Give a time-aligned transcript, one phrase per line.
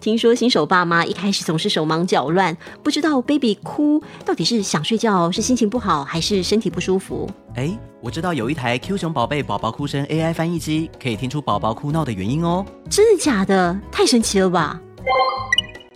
[0.00, 7.28] 听说新手爸妈一开始总是手忙脚乱，不知道 baby 哭到底是想睡觉，是心情不好，还是身体不舒服？
[7.56, 12.64] 哎，我知道有一台 Q 熊宝贝宝宝哭声 AI 翻译机，可以听出宝宝哭闹的原因哦。
[12.90, 13.78] 真的假的？
[13.90, 14.80] 太神奇了吧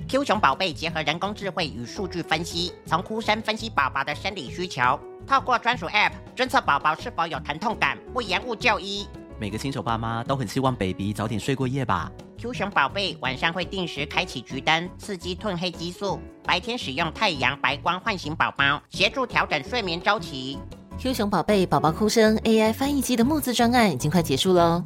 [0.09, 9.07] ！Q 熊宝贝结合人工智慧与数据分析，从哭声分析宝宝的生理需求，透过专属 App 侦测宝宝是否有疼痛感，不延误就医。
[9.39, 12.11] 每个新手爸妈都很希望 baby 早点睡过夜吧。
[12.43, 20.59] Q 熊宝贝晚上会定时开启橘灯，刺激褪黑激素；白天使用太阳白光唤醒宝宝，协助调整睡眠周期。
[20.99, 24.83] Q 熊宝贝宝宝哭声 AI 翻译机的募资专案已经快结束喽，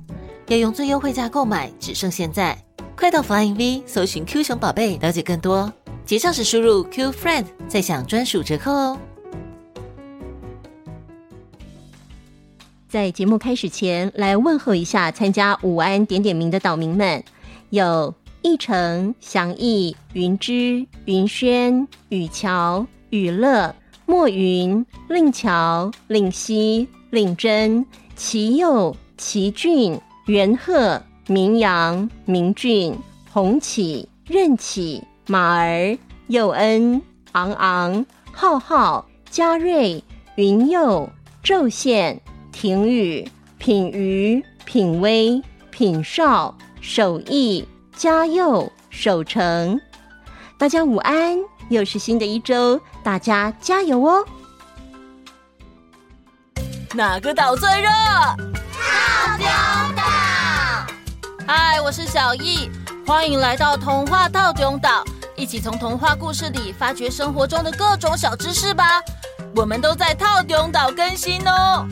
[0.48, 2.62] 要用最优惠价购买，只剩现在，
[2.94, 5.72] 快到 Flying V 搜寻 Q 熊宝贝，了解更多。
[6.04, 8.98] 结账时输入 Q Friend，再享专属折扣哦。
[12.86, 17.22] 在节目开始前，来问候一下参加午安点点名的岛民们，
[17.70, 23.74] 有奕成、祥义、云芝、云轩、雨桥、雨乐、
[24.06, 32.96] 墨云、令乔、令熙、令真、齐佑、齐俊、元赫、明阳、明俊、
[33.32, 40.02] 洪启、任启、马儿、佑恩、昂昂、浩浩、嘉瑞、
[40.36, 41.08] 云佑、
[41.42, 42.20] 昼宪。
[42.58, 43.22] 廷宇、
[43.58, 46.56] 品瑜、品威、品少、
[46.88, 49.78] 守义、嘉佑、守成，
[50.56, 51.36] 大家午安！
[51.68, 54.24] 又是新的一周，大家加油哦！
[56.94, 57.88] 哪个岛最热？
[57.88, 59.46] 套丢
[59.96, 60.02] 岛！
[61.44, 62.70] 嗨，我是小易，
[63.04, 65.04] 欢迎来到童话套丢岛，
[65.36, 69.02] 一起从童话故事里发掘生活中的各种小知识吧！
[69.56, 71.84] 我们都在套丢岛更新哦。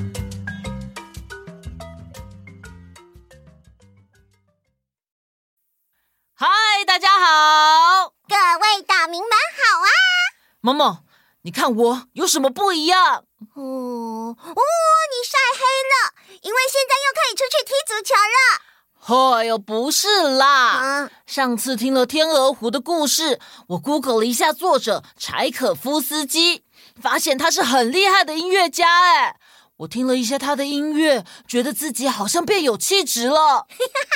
[10.65, 11.01] 某某，
[11.43, 13.25] 你看我有什么不一样？
[13.55, 15.61] 哦哦，你晒黑
[15.93, 19.37] 了，因为现在又可以出去踢足球了。
[19.37, 23.39] 哎呦，不是啦，啊、上次听了天鹅湖的故事，
[23.69, 26.65] 我 Google 了一下作者柴可夫斯基，
[26.99, 28.89] 发现他是很厉害的音乐家。
[28.89, 29.37] 哎，
[29.77, 33.67] 我听了一下他的音乐，觉得自己好像变有气质了。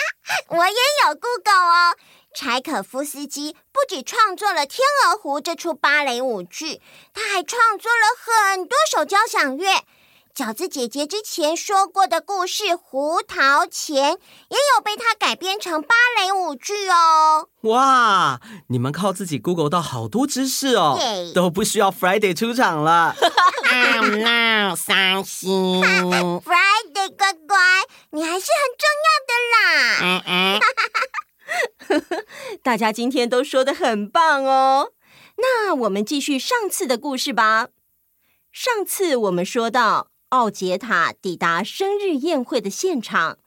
[0.49, 0.73] 我也
[1.05, 1.97] 有 Google 哦。
[2.41, 6.81] 柴可夫斯基不止创作了《天鹅湖》这出芭蕾舞剧，
[7.13, 9.83] 他还创作了很多首交响乐。
[10.37, 14.15] 饺子姐姐之前说过的故事《胡桃钳》
[14.51, 17.49] 也有被他改编成芭蕾舞剧哦。
[17.63, 20.97] 哇，你们靠自己 Google 到好多知识哦，
[21.35, 23.17] 都不需要 Friday 出场了。
[23.19, 25.83] Oh no，伤心。
[25.83, 27.59] Friday 乖乖，
[28.11, 29.99] 你还是很重要的啦。
[30.03, 30.61] 嗯嗯。
[32.69, 34.93] 大家今天都说的很棒哦，
[35.39, 37.69] 那我们继续上次的故事吧。
[38.53, 43.39] 上次我们说到，奥杰塔抵达生日宴会的现场，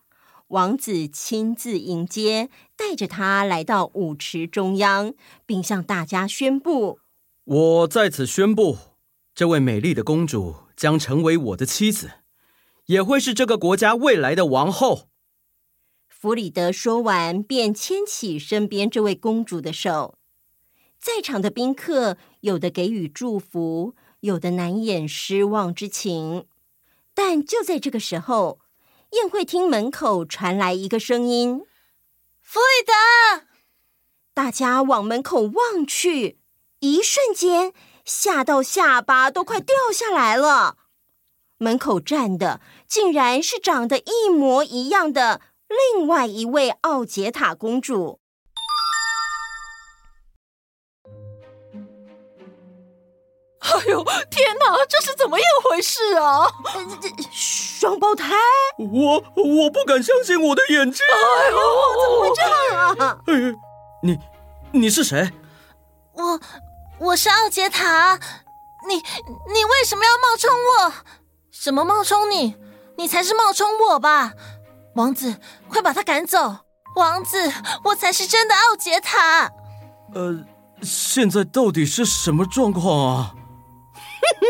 [0.47, 5.13] 王子亲自迎接，带着他来到舞池中央，
[5.45, 6.97] 并向大家宣布
[7.45, 8.75] ：“我在此宣布，
[9.35, 12.09] 这位美丽的公主将成为我的妻子，
[12.87, 15.09] 也会是这个国家未来的王后。”
[16.21, 20.19] 弗里德说完，便牵起身边这位公主的手。
[20.99, 26.45] 在场的宾客有的给予祝福，有的难掩失望之情。
[27.15, 28.59] 但就在这个时候，
[29.13, 31.63] 宴会厅门口传来一个声音
[32.39, 33.47] ：“弗里德！”
[34.35, 36.37] 大家往门口望去，
[36.81, 37.73] 一瞬间
[38.05, 40.77] 吓到下巴都快掉下来了。
[41.57, 45.41] 门口站的竟然是长得一模一样的。
[45.71, 48.19] 另外一位奥杰塔公主，
[53.59, 56.45] 哎呦天哪，这是怎么一回事啊？
[57.01, 58.33] 这这双胞胎？
[58.77, 61.05] 我我不敢相信我的眼睛！
[61.09, 61.57] 哎呦，
[62.01, 63.17] 怎么会这样啊？
[63.27, 63.33] 哎，
[64.03, 64.19] 你
[64.71, 65.31] 你是谁？
[66.13, 66.39] 我
[66.99, 68.19] 我是奥杰塔，
[68.87, 70.93] 你你为什么要冒充我？
[71.49, 72.57] 什么冒充你？
[72.97, 74.33] 你才是冒充我吧？
[74.95, 76.57] 王子，快把他赶走！
[76.95, 77.37] 王子，
[77.85, 79.49] 我才是真的奥杰塔。
[80.13, 80.43] 呃，
[80.81, 83.35] 现在到底是什么状况啊？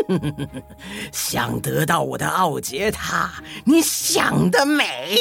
[1.12, 3.30] 想得到我的奥杰塔，
[3.64, 5.16] 你想得美！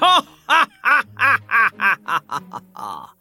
[0.00, 2.42] 哈哈哈哈哈
[2.72, 3.14] 哈！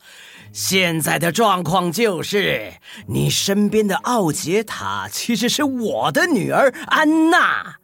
[0.51, 2.73] 现在的状况就是，
[3.07, 7.78] 你身边的奥杰塔其实是我的女儿安娜。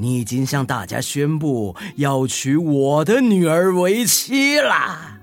[0.00, 5.20] 你已经向大家宣布要娶我的女儿为妻啦！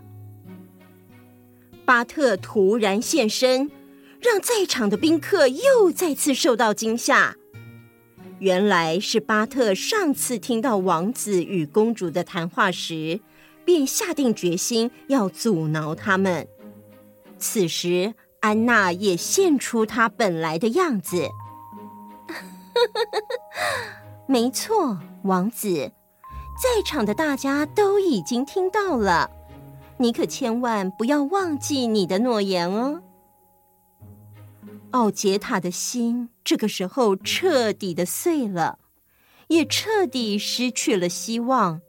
[1.84, 3.72] 巴特突然现身，
[4.22, 7.36] 让在场的宾客又再次受到惊吓。
[8.38, 13.20] 原来是巴特上次听到王子与公主的谈话时，
[13.66, 16.48] 便下定决心要阻挠他们。
[17.40, 21.28] 此时，安娜也现出她本来的样子。
[24.30, 25.94] 没错，王子，
[26.62, 29.32] 在场的大家都已经听到了，
[29.98, 33.02] 你可千万不要忘记你的诺言哦。
[34.92, 38.80] 奥杰塔的心这个时候彻底的碎了，
[39.48, 41.80] 也彻底失去了希望。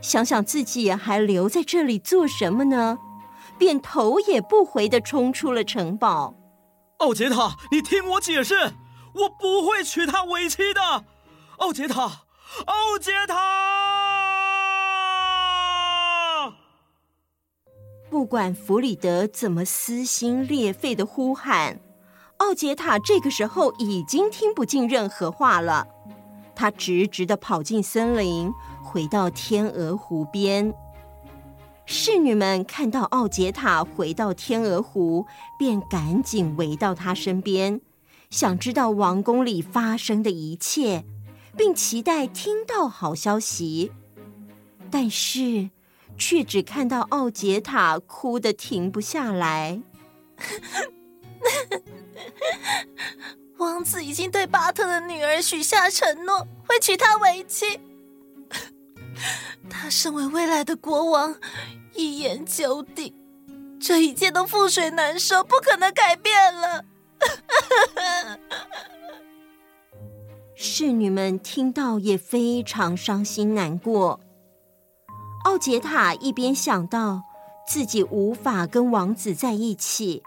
[0.00, 2.98] 想想自己还留在这里做什么呢？
[3.56, 6.34] 便头也不回的冲出了城堡。
[6.98, 8.54] 奥杰塔，你听我解释，
[9.14, 11.04] 我不会娶她为妻的。
[11.58, 12.02] 奥杰塔，
[12.66, 13.34] 奥杰塔！
[18.08, 21.80] 不管弗里德怎么撕心裂肺的呼喊。
[22.36, 25.88] 奥杰塔这个时候已经听不进任何话了，
[26.54, 28.52] 他直直的跑进森林，
[28.84, 30.72] 回到天鹅湖边。
[31.84, 35.26] 侍女们看到奥杰塔回到天鹅湖，
[35.58, 37.80] 便赶紧围到他身边，
[38.30, 41.04] 想知道王宫里发生的一切，
[41.58, 43.92] 并期待听到好消息。
[44.90, 45.68] 但是，
[46.16, 49.82] 却只看到奥杰塔哭得停不下来。
[53.58, 57.78] 王子已经对巴特的女儿许下承诺，会娶她为妻。
[59.68, 61.36] 他身为未来的国王，
[61.94, 63.12] 一言九鼎，
[63.80, 66.84] 这一切都覆水难收，不可能改变了。
[70.60, 74.18] 侍女们听到也非常伤心难过。
[75.44, 77.22] 奥杰塔一边想到
[77.64, 80.20] 自己无法跟王子在一起。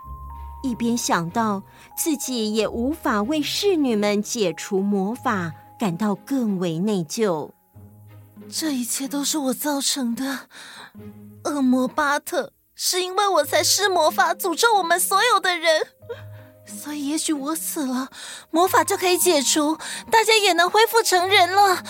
[0.63, 1.62] 一边想到
[1.98, 7.51] 自己也无法为侍女们解除魔法，感到更为内疚。
[8.50, 10.48] 这一切都是我造成的，
[11.44, 15.81] 恶魔巴特，是因为我才施魔法诅咒我们所有的人。
[16.71, 18.09] 所以，也许我死了，
[18.50, 19.77] 魔法就可以解除，
[20.09, 21.83] 大家也能恢复成人了。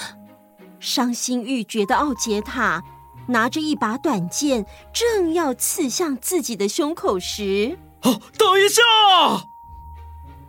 [0.79, 2.83] 伤心欲绝的奥杰塔
[3.27, 8.81] 拿着一把短剑，正要刺向自己的胸口时，哦，等一下！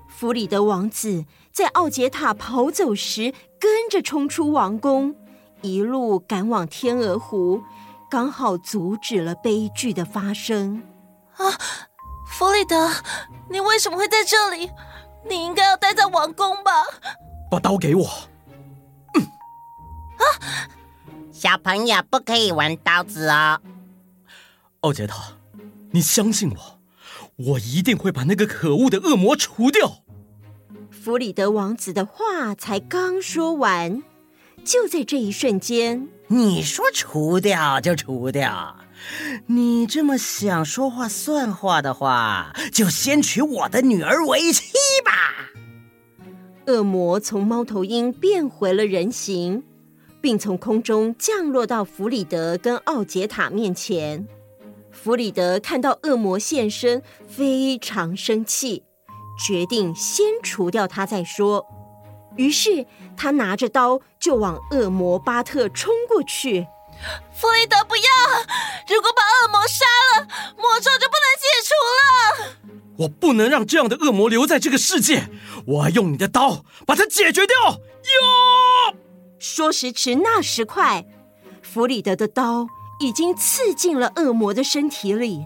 [0.08, 5.14] 弗里德王子在奥杰塔跑走时，跟着冲出王宫，
[5.60, 7.62] 一路赶往天鹅湖，
[8.10, 10.82] 刚好阻止了悲剧的发生。
[11.36, 11.44] 啊，
[12.32, 12.90] 弗里德，
[13.50, 14.70] 你为什么会在这里？
[15.28, 16.72] 你应该要待在王宫吧？
[17.50, 18.10] 把刀给我。
[19.14, 19.22] 嗯。
[19.22, 20.24] 啊，
[21.30, 23.60] 小朋友不可以玩刀子哦。
[24.80, 25.34] 奥杰塔，
[25.90, 26.80] 你相信我。
[27.36, 30.02] 我一定会把那个可恶的恶魔除掉。
[30.90, 34.02] 弗里德王子的话才刚说完，
[34.64, 38.76] 就在这一瞬间，你说除掉就除掉，
[39.46, 44.72] 你这么想说话算话的话，就先娶我的女儿为妻
[45.04, 45.12] 吧。
[46.66, 49.64] 恶魔从猫头鹰变回了人形，
[50.20, 54.26] 并从空中降落到弗里德跟奥杰塔面前。
[54.92, 58.84] 弗里德看到恶魔现身，非常生气，
[59.44, 61.66] 决定先除掉他再说。
[62.36, 66.66] 于是他拿着刀就往恶魔巴特冲过去。
[67.34, 68.02] 弗里德，不要！
[68.88, 69.84] 如果把恶魔杀
[70.16, 72.56] 了，魔咒就不能解除了。
[72.98, 75.28] 我不能让这样的恶魔留在这个世界，
[75.66, 77.56] 我要用你的刀把它解决掉。
[77.70, 78.96] 哟！
[79.38, 81.04] 说时迟，那时快，
[81.62, 82.66] 弗里德的刀。
[83.00, 85.44] 已经刺进了恶魔的身体里，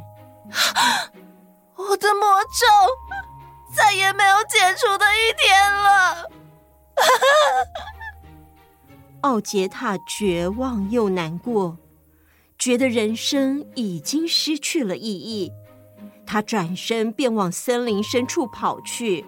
[1.75, 2.67] 我的魔咒
[3.75, 6.29] 再也没有解除的一天了。
[9.27, 11.77] 奥杰塔绝望又难过，
[12.57, 15.51] 觉得人生已经失去了意义。
[16.25, 19.27] 他转身便往森林深处跑去。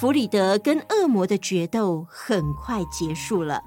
[0.00, 3.62] 弗里德跟恶魔的决斗很快结束了，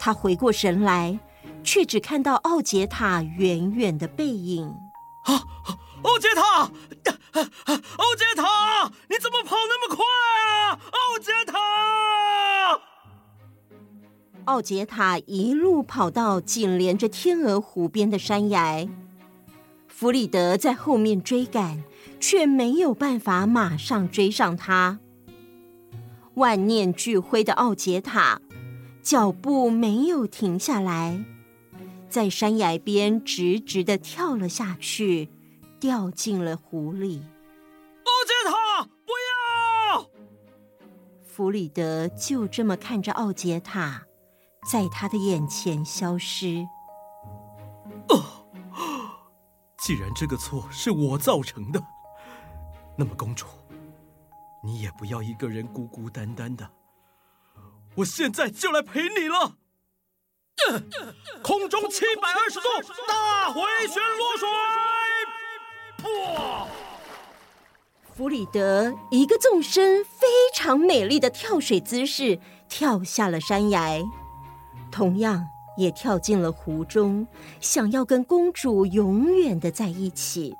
[0.00, 1.20] 他回过神来。
[1.62, 4.68] 却只看到奥杰塔远远的背影。
[5.24, 5.42] 啊，
[6.02, 6.70] 奥杰塔，奥
[8.16, 10.04] 杰塔，你怎么跑那么快
[10.46, 10.78] 啊？
[10.92, 12.80] 奥杰塔！
[14.46, 18.88] 奥杰塔一路跑到紧连着天鹅湖边的山崖，
[19.88, 21.82] 弗里德在后面追赶，
[22.20, 25.00] 却没有办法马上追上他。
[26.34, 28.40] 万念俱灰的奥杰塔，
[29.02, 31.24] 脚步没有停下来。
[32.08, 35.28] 在山崖边直直的跳了下去，
[35.80, 37.20] 掉进了湖里。
[38.04, 39.12] 奥杰塔，不
[39.96, 40.06] 要！
[41.24, 44.05] 弗里德就这么看着奥杰塔
[44.70, 46.66] 在他的眼前消失。
[48.08, 48.46] 哦，
[49.78, 51.80] 既然这个错是我造成的，
[52.96, 53.46] 那么公主，
[54.62, 56.68] 你也不要一个人孤孤单单的。
[57.96, 59.56] 我现在就来陪你了。
[61.42, 62.68] 空中七百二十度
[63.06, 64.48] 大回旋落水，
[66.02, 66.66] 噗！
[68.14, 74.02] 弗里德一个纵身，非常美丽的跳水姿势，跳下了山崖，
[74.96, 77.26] 同样也跳进了湖中，
[77.60, 80.54] 想要跟公主永远的在一起。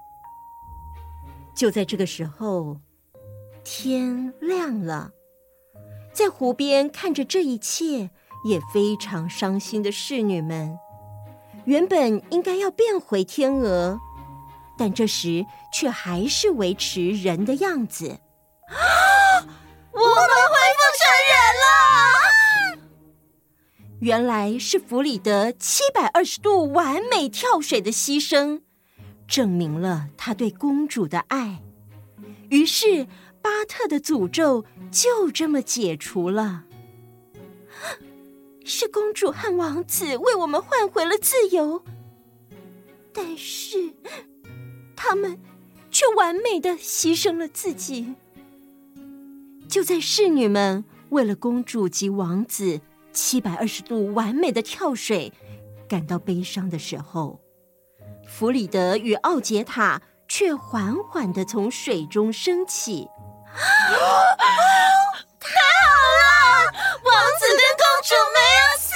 [1.54, 2.76] 就在这个时候，
[3.64, 5.12] 天亮了，
[6.12, 8.10] 在湖边看着这一切。
[8.44, 10.78] 也非常伤心的侍女们，
[11.64, 13.98] 原本应该要变回天鹅，
[14.78, 18.08] 但这时却还是维持人的样子。
[18.68, 18.76] 啊！
[19.90, 21.66] 我们恢复成人了！
[24.00, 28.60] 原来是弗里德七百二十度完美跳水的牺牲，
[29.26, 31.62] 证明了他对公主的爱。
[32.50, 33.06] 于是
[33.40, 36.64] 巴特的诅咒就这么解除了。
[38.64, 41.82] 是公主和王子为我们换回了自由，
[43.12, 43.94] 但是
[44.94, 45.40] 他们
[45.90, 48.14] 却完美的牺牲了自己。
[49.68, 52.80] 就在侍女们为了公主及王子
[53.16, 55.32] 七百二十度完美的跳水
[55.88, 57.40] 感到悲伤的时候，
[58.28, 63.08] 弗里德与奥杰塔却缓缓的从水中升起。
[65.40, 65.88] 太好
[66.20, 66.28] 了，
[67.04, 68.92] 王子跟公主没有死，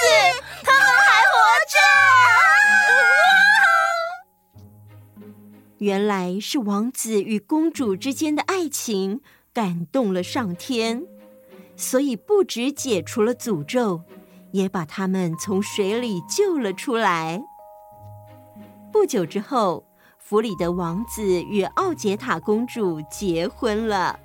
[0.63, 1.33] 他们还活
[1.71, 1.75] 着
[5.79, 11.07] 原来是王子与公主之间的爱情感动了上天，
[11.81, 14.03] 所以不只解除了诅咒，
[14.51, 17.41] 也把他们从水里救了出来。
[18.91, 19.83] 不久之后，
[20.19, 24.19] 府里的王子与奥杰塔公主结婚了，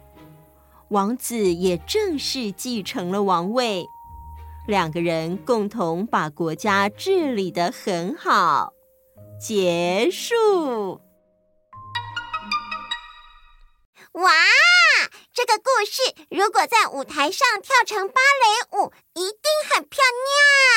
[0.88, 3.86] 王子也正式继承了王位，
[4.66, 8.74] 两个人共同把国家治理的很好。
[9.40, 11.00] 结束。
[14.12, 14.30] 哇，
[15.36, 16.00] 这个故事
[16.30, 19.98] 如果在舞台上跳成芭蕾舞，一定很漂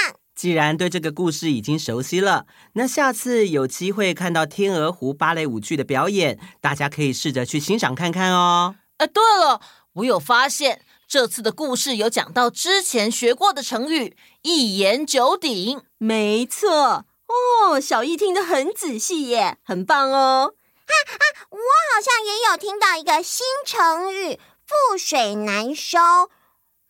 [0.04, 0.20] 亮。
[0.36, 8.76] 既然对这个故事已经熟悉了，那下次有机会看到天鹅湖芭蕾舞剧的表演，大家可以试着去欣赏看看哦。
[8.98, 9.62] 哎，对了，
[9.94, 15.84] 我有发现这次的故事有讲到之前学过的成语“一言九鼎”。
[15.98, 20.56] 没错哦，小艺听得很仔细耶，很棒哦。
[20.90, 21.24] 啊啊！
[21.52, 21.58] 我
[21.94, 24.40] 好像也有听到一个新成语
[24.70, 25.98] “覆水难收”。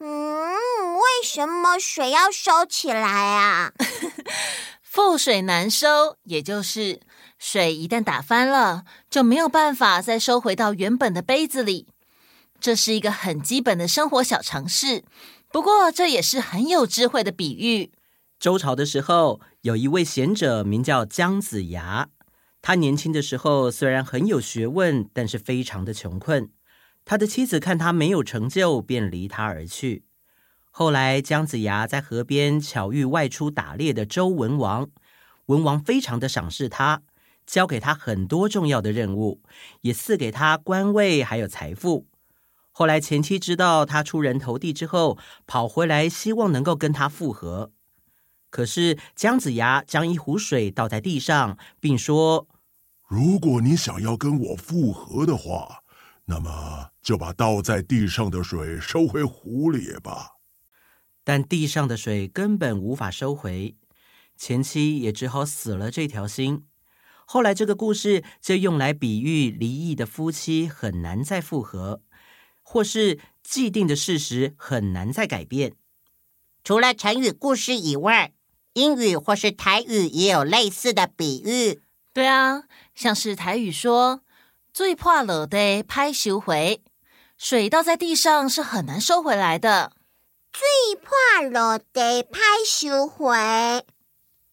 [0.03, 3.01] 嗯，为什么水要收起来
[3.37, 3.71] 啊？
[4.83, 6.99] 覆水难收，也就是
[7.37, 11.87] 水一旦打翻了，就没有办法再收回到原本的杯子里。
[12.59, 15.05] 这是一个很基本的生活小常识，
[15.49, 17.93] 不过这也是很有智慧的比喻。
[18.37, 22.09] 周朝的时候，有一位贤者名叫姜子牙。
[22.61, 26.49] 他年轻的时候虽然很有学问，但是非常的穷困。
[27.09, 30.03] 他的妻子看他没有成就，便离他而去。
[30.69, 34.87] 后来，姜子牙在河边巧遇外出打猎的周文王，
[35.47, 37.01] 文王非常的赏识他，
[37.47, 39.41] 交给他很多重要的任务，
[39.81, 42.05] 也赐给他官位还有财富。
[42.69, 47.71] 后来，前妻知道他出人头地之后，跑回来希望能够跟他复合。
[48.51, 52.47] 可是姜子牙将一壶水倒在地上，并说
[53.09, 55.79] ：“如果你想要跟我复合的话，
[56.29, 60.35] 那么就把倒在地上的水收回湖里吧。”
[61.25, 63.75] 但地上的水根本无法收回，
[64.37, 66.65] 前妻也只好死了这条心。
[67.25, 72.01] 后来这个故事就用来比喻离异的夫妻很难再复合，
[72.61, 75.75] 或是既定的事实很难再改变。
[76.63, 78.33] 除了成语故事以外，
[78.73, 81.81] 英语或是台语也有类似的比喻。
[82.13, 82.63] 对啊，
[82.95, 84.23] 像是台语说
[84.79, 86.81] “水破了地拍收回”，
[87.37, 89.91] 水倒在地上是很难收回来的。
[90.53, 93.85] 最怕了地拍收回。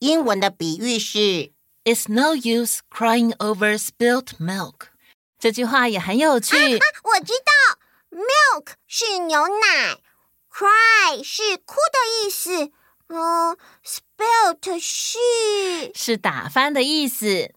[0.00, 1.52] 英文的比喻是
[1.85, 4.88] “It's no use crying over spilt milk”。
[5.38, 6.56] 这句话也很有趣。
[6.56, 7.78] 啊，啊，我知道
[8.11, 10.00] ，milk 是牛奶
[10.52, 12.73] ，cry 是哭的意思。
[13.06, 15.18] 嗯，spilt 是
[15.95, 17.54] 是打翻的意思。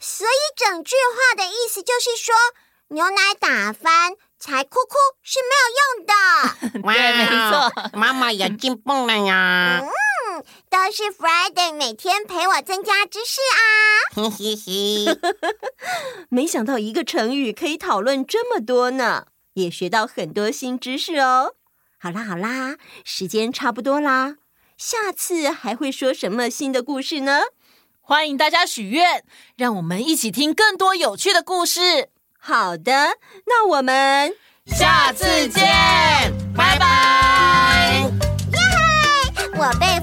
[0.00, 2.34] 所以整句话的意思就是说，
[2.88, 6.80] 牛奶打翻才哭哭是没有用的。
[6.92, 9.82] 对，没错， 妈妈也进步了呀。
[9.82, 13.60] 嗯，都是 Friday 每天陪我增加知识啊。
[14.14, 15.20] 嘿嘿嘿，
[16.30, 21.56] 没想到一个成语可以讨论这么多呢，也学到很多新知识哦。
[21.98, 24.36] 好啦好啦，时间差不多啦，
[24.78, 27.42] 下次还会说什么新的故事呢？
[28.10, 29.22] 欢迎大家许愿，
[29.56, 32.08] 让我们一起听更多有趣的故事。
[32.40, 32.92] 好的，
[33.46, 34.34] 那我们
[34.66, 35.62] 下次见，
[36.52, 38.02] 拜拜。
[38.50, 38.58] 耶
[39.32, 39.99] 嗨，我被。